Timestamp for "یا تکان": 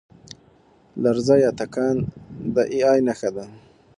1.43-1.95